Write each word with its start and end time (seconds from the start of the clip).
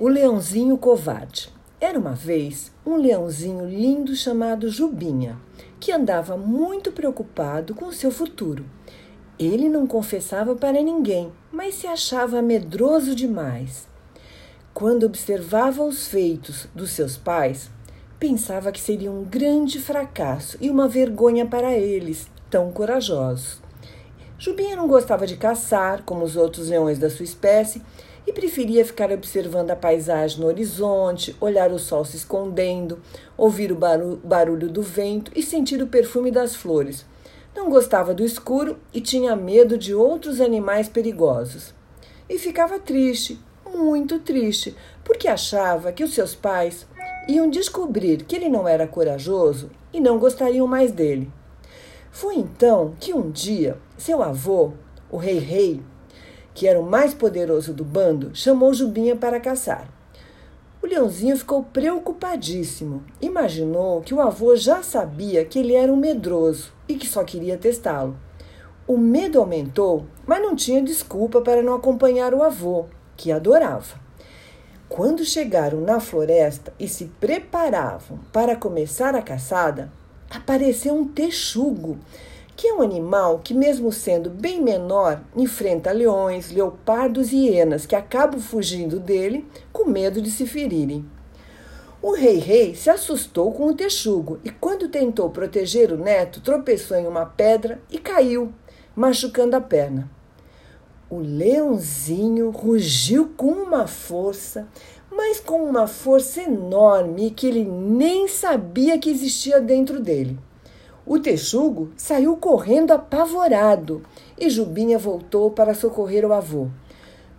O 0.00 0.08
leãozinho 0.08 0.78
covarde. 0.78 1.52
Era 1.78 1.98
uma 1.98 2.14
vez 2.14 2.72
um 2.86 2.96
leãozinho 2.96 3.66
lindo 3.66 4.16
chamado 4.16 4.70
Jubinha, 4.70 5.38
que 5.78 5.92
andava 5.92 6.38
muito 6.38 6.90
preocupado 6.90 7.74
com 7.74 7.92
seu 7.92 8.10
futuro. 8.10 8.64
Ele 9.38 9.68
não 9.68 9.86
confessava 9.86 10.54
para 10.54 10.80
ninguém, 10.80 11.30
mas 11.52 11.74
se 11.74 11.86
achava 11.86 12.40
medroso 12.40 13.14
demais. 13.14 13.86
Quando 14.72 15.04
observava 15.04 15.84
os 15.84 16.08
feitos 16.08 16.66
dos 16.74 16.92
seus 16.92 17.18
pais, 17.18 17.70
pensava 18.18 18.72
que 18.72 18.80
seria 18.80 19.12
um 19.12 19.22
grande 19.22 19.78
fracasso 19.78 20.56
e 20.62 20.70
uma 20.70 20.88
vergonha 20.88 21.44
para 21.44 21.74
eles, 21.74 22.26
tão 22.48 22.72
corajosos. 22.72 23.60
Jubinha 24.38 24.76
não 24.76 24.88
gostava 24.88 25.26
de 25.26 25.36
caçar, 25.36 26.04
como 26.06 26.24
os 26.24 26.36
outros 26.36 26.70
leões 26.70 26.98
da 26.98 27.10
sua 27.10 27.24
espécie, 27.24 27.82
e 28.30 28.32
preferia 28.32 28.84
ficar 28.84 29.10
observando 29.10 29.72
a 29.72 29.76
paisagem 29.76 30.38
no 30.38 30.46
horizonte, 30.46 31.34
olhar 31.40 31.72
o 31.72 31.80
sol 31.80 32.04
se 32.04 32.16
escondendo, 32.16 33.00
ouvir 33.36 33.72
o 33.72 33.78
barulho 34.22 34.68
do 34.68 34.82
vento 34.82 35.32
e 35.34 35.42
sentir 35.42 35.82
o 35.82 35.88
perfume 35.88 36.30
das 36.30 36.54
flores. 36.54 37.04
Não 37.56 37.68
gostava 37.68 38.14
do 38.14 38.24
escuro 38.24 38.78
e 38.94 39.00
tinha 39.00 39.34
medo 39.34 39.76
de 39.76 39.92
outros 39.92 40.40
animais 40.40 40.88
perigosos. 40.88 41.74
E 42.28 42.38
ficava 42.38 42.78
triste, 42.78 43.36
muito 43.74 44.20
triste, 44.20 44.76
porque 45.02 45.26
achava 45.26 45.90
que 45.90 46.04
os 46.04 46.14
seus 46.14 46.32
pais 46.32 46.86
iam 47.26 47.50
descobrir 47.50 48.22
que 48.22 48.36
ele 48.36 48.48
não 48.48 48.68
era 48.68 48.86
corajoso 48.86 49.72
e 49.92 49.98
não 49.98 50.20
gostariam 50.20 50.68
mais 50.68 50.92
dele. 50.92 51.28
Foi 52.12 52.36
então 52.36 52.94
que 53.00 53.12
um 53.12 53.28
dia 53.28 53.76
seu 53.98 54.22
avô, 54.22 54.70
o 55.10 55.16
rei 55.16 55.40
rei, 55.40 55.82
que 56.54 56.66
era 56.66 56.78
o 56.78 56.88
mais 56.88 57.14
poderoso 57.14 57.72
do 57.72 57.84
bando, 57.84 58.30
chamou 58.34 58.74
Jubinha 58.74 59.16
para 59.16 59.40
caçar. 59.40 59.88
O 60.82 60.86
leãozinho 60.86 61.36
ficou 61.36 61.62
preocupadíssimo. 61.62 63.04
Imaginou 63.20 64.00
que 64.00 64.14
o 64.14 64.20
avô 64.20 64.56
já 64.56 64.82
sabia 64.82 65.44
que 65.44 65.58
ele 65.58 65.74
era 65.74 65.92
um 65.92 65.96
medroso 65.96 66.72
e 66.88 66.94
que 66.94 67.06
só 67.06 67.22
queria 67.22 67.58
testá-lo. 67.58 68.16
O 68.86 68.96
medo 68.96 69.38
aumentou, 69.38 70.06
mas 70.26 70.40
não 70.42 70.56
tinha 70.56 70.82
desculpa 70.82 71.42
para 71.42 71.62
não 71.62 71.74
acompanhar 71.74 72.32
o 72.32 72.42
avô, 72.42 72.86
que 73.16 73.30
adorava. 73.30 74.00
Quando 74.88 75.24
chegaram 75.24 75.80
na 75.82 76.00
floresta 76.00 76.72
e 76.80 76.88
se 76.88 77.04
preparavam 77.20 78.18
para 78.32 78.56
começar 78.56 79.14
a 79.14 79.22
caçada, 79.22 79.92
apareceu 80.30 80.94
um 80.94 81.06
texugo 81.06 81.98
que 82.60 82.68
é 82.68 82.74
um 82.74 82.82
animal 82.82 83.40
que, 83.42 83.54
mesmo 83.54 83.90
sendo 83.90 84.28
bem 84.28 84.60
menor, 84.60 85.22
enfrenta 85.34 85.92
leões, 85.92 86.50
leopardos 86.50 87.32
e 87.32 87.46
hienas 87.46 87.86
que 87.86 87.96
acabam 87.96 88.38
fugindo 88.38 89.00
dele 89.00 89.48
com 89.72 89.88
medo 89.88 90.20
de 90.20 90.30
se 90.30 90.44
ferirem. 90.44 91.02
O 92.02 92.12
rei-rei 92.12 92.74
se 92.74 92.90
assustou 92.90 93.50
com 93.52 93.68
o 93.68 93.74
texugo 93.74 94.38
e, 94.44 94.50
quando 94.50 94.90
tentou 94.90 95.30
proteger 95.30 95.90
o 95.90 95.96
neto, 95.96 96.42
tropeçou 96.42 96.98
em 96.98 97.06
uma 97.06 97.24
pedra 97.24 97.80
e 97.90 97.98
caiu, 97.98 98.52
machucando 98.94 99.56
a 99.56 99.60
perna. 99.62 100.10
O 101.08 101.18
leãozinho 101.18 102.50
rugiu 102.50 103.30
com 103.38 103.52
uma 103.52 103.86
força, 103.86 104.68
mas 105.10 105.40
com 105.40 105.64
uma 105.64 105.86
força 105.86 106.42
enorme 106.42 107.30
que 107.30 107.46
ele 107.46 107.64
nem 107.64 108.28
sabia 108.28 108.98
que 108.98 109.08
existia 109.08 109.62
dentro 109.62 109.98
dele. 109.98 110.38
O 111.06 111.18
texugo 111.18 111.90
saiu 111.96 112.36
correndo 112.36 112.92
apavorado 112.92 114.02
e 114.38 114.50
Jubinha 114.50 114.98
voltou 114.98 115.50
para 115.50 115.74
socorrer 115.74 116.24
o 116.24 116.32
avô. 116.32 116.68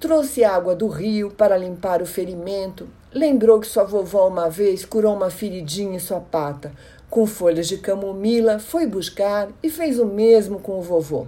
Trouxe 0.00 0.42
água 0.42 0.74
do 0.74 0.88
rio 0.88 1.30
para 1.30 1.56
limpar 1.56 2.02
o 2.02 2.06
ferimento. 2.06 2.88
Lembrou 3.12 3.60
que 3.60 3.66
sua 3.66 3.84
vovó 3.84 4.26
uma 4.26 4.48
vez 4.48 4.84
curou 4.84 5.14
uma 5.14 5.30
feridinha 5.30 5.96
em 5.96 6.00
sua 6.00 6.18
pata. 6.18 6.72
Com 7.08 7.26
folhas 7.26 7.68
de 7.68 7.76
camomila, 7.76 8.58
foi 8.58 8.86
buscar 8.86 9.50
e 9.62 9.70
fez 9.70 9.98
o 9.98 10.06
mesmo 10.06 10.58
com 10.58 10.78
o 10.78 10.82
vovô. 10.82 11.26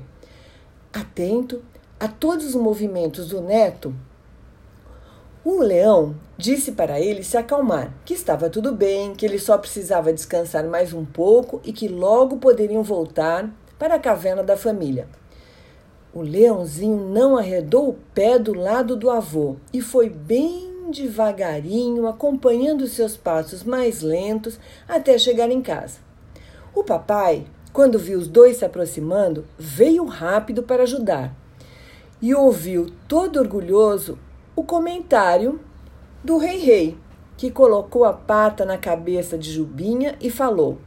Atento 0.92 1.62
a 2.00 2.08
todos 2.08 2.46
os 2.46 2.54
movimentos 2.54 3.28
do 3.28 3.40
neto, 3.40 3.94
o 5.44 5.62
leão 5.62 6.16
disse 6.38 6.72
para 6.72 6.98
ele 6.98 7.22
se 7.22 7.36
acalmar, 7.36 7.92
que 8.04 8.14
estava 8.14 8.48
tudo 8.48 8.72
bem, 8.72 9.14
que 9.14 9.26
ele 9.26 9.38
só 9.38 9.58
precisava 9.58 10.12
descansar 10.12 10.64
mais 10.64 10.94
um 10.94 11.04
pouco 11.04 11.60
e 11.62 11.72
que 11.72 11.86
logo 11.86 12.38
poderiam 12.38 12.82
voltar 12.82 13.54
para 13.78 13.96
a 13.96 13.98
caverna 13.98 14.42
da 14.42 14.56
família. 14.56 15.06
O 16.14 16.22
leãozinho 16.22 17.08
não 17.08 17.36
arredou 17.36 17.90
o 17.90 17.98
pé 18.14 18.38
do 18.38 18.54
lado 18.54 18.96
do 18.96 19.10
avô 19.10 19.56
e 19.70 19.82
foi 19.82 20.08
bem 20.08 20.90
devagarinho, 20.90 22.06
acompanhando 22.06 22.86
seus 22.86 23.16
passos 23.16 23.62
mais 23.62 24.00
lentos 24.00 24.58
até 24.88 25.18
chegar 25.18 25.50
em 25.50 25.60
casa. 25.60 25.98
O 26.74 26.82
papai, 26.82 27.44
quando 27.70 27.98
viu 27.98 28.18
os 28.18 28.28
dois 28.28 28.56
se 28.56 28.64
aproximando, 28.64 29.44
veio 29.58 30.06
rápido 30.06 30.62
para 30.62 30.84
ajudar 30.84 31.36
e 32.24 32.34
ouviu, 32.34 32.86
todo 33.06 33.38
orgulhoso, 33.38 34.18
o 34.56 34.62
comentário 34.62 35.60
do 36.22 36.38
Rei 36.38 36.58
Rei, 36.58 36.96
que 37.36 37.50
colocou 37.50 38.04
a 38.04 38.12
pata 38.12 38.64
na 38.64 38.78
cabeça 38.78 39.36
de 39.36 39.50
Jubinha 39.50 40.16
e 40.20 40.30
falou: 40.30 40.78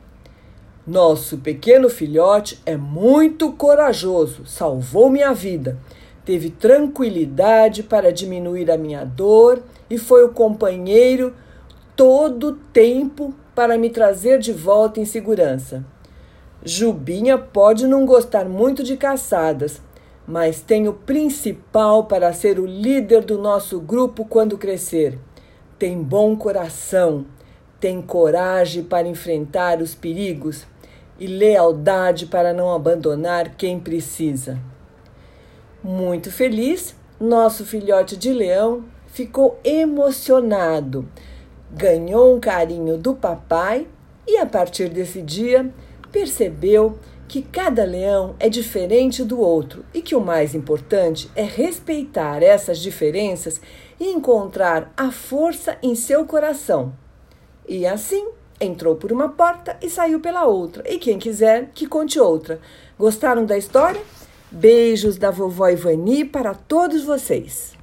Nosso 0.85 1.37
pequeno 1.37 1.89
filhote 1.89 2.61
é 2.65 2.77
muito 2.77 3.51
corajoso, 3.51 4.45
salvou 4.45 5.09
minha 5.09 5.33
vida. 5.33 5.77
Teve 6.23 6.49
tranquilidade 6.49 7.83
para 7.83 8.11
diminuir 8.11 8.69
a 8.69 8.77
minha 8.77 9.05
dor 9.05 9.61
e 9.89 9.97
foi 9.97 10.25
o 10.25 10.33
companheiro 10.33 11.33
todo 11.95 12.49
o 12.49 12.53
tempo 12.53 13.33
para 13.55 13.77
me 13.77 13.89
trazer 13.89 14.39
de 14.39 14.51
volta 14.51 14.99
em 14.99 15.05
segurança. 15.05 15.85
Jubinha 16.63 17.37
pode 17.37 17.87
não 17.87 18.05
gostar 18.05 18.45
muito 18.45 18.83
de 18.83 18.97
caçadas, 18.97 19.81
mas 20.27 20.59
tem 20.59 20.89
o 20.89 20.93
principal 20.93 22.03
para 22.03 22.33
ser 22.33 22.59
o 22.59 22.65
líder 22.65 23.23
do 23.23 23.37
nosso 23.37 23.79
grupo 23.79 24.25
quando 24.25 24.57
crescer. 24.57 25.17
Tem 25.79 26.03
bom 26.03 26.35
coração, 26.35 27.25
tem 27.79 28.01
coragem 28.01 28.83
para 28.83 29.07
enfrentar 29.07 29.81
os 29.81 29.95
perigos 29.95 30.67
e 31.17 31.27
lealdade 31.27 32.25
para 32.25 32.53
não 32.53 32.73
abandonar 32.73 33.55
quem 33.55 33.79
precisa. 33.79 34.59
Muito 35.81 36.29
feliz, 36.29 36.93
nosso 37.19 37.63
filhote 37.65 38.17
de 38.17 38.33
leão 38.33 38.83
ficou 39.07 39.59
emocionado, 39.63 41.07
ganhou 41.71 42.35
um 42.35 42.39
carinho 42.39 42.97
do 42.97 43.15
papai 43.15 43.87
e, 44.27 44.37
a 44.37 44.45
partir 44.45 44.89
desse 44.89 45.21
dia, 45.21 45.71
percebeu 46.11 46.97
que 47.27 47.41
cada 47.41 47.83
leão 47.83 48.35
é 48.39 48.47
diferente 48.47 49.23
do 49.23 49.39
outro 49.39 49.83
e 49.93 50.01
que 50.01 50.15
o 50.15 50.21
mais 50.21 50.55
importante 50.55 51.29
é 51.35 51.43
respeitar 51.43 52.41
essas 52.41 52.79
diferenças 52.79 53.59
e 53.99 54.05
encontrar 54.11 54.93
a 54.95 55.11
força 55.11 55.77
em 55.83 55.93
seu 55.93 56.25
coração. 56.25 56.93
E 57.67 57.85
assim 57.85 58.29
entrou 58.59 58.95
por 58.95 59.11
uma 59.11 59.29
porta 59.29 59.77
e 59.81 59.89
saiu 59.89 60.19
pela 60.19 60.45
outra. 60.45 60.83
E 60.89 60.97
quem 60.97 61.19
quiser 61.19 61.69
que 61.73 61.85
conte 61.85 62.19
outra. 62.19 62.59
Gostaram 62.97 63.45
da 63.45 63.57
história? 63.57 64.01
Beijos 64.49 65.17
da 65.17 65.29
vovó 65.29 65.67
Ivani 65.67 66.23
para 66.23 66.53
todos 66.53 67.03
vocês. 67.03 67.75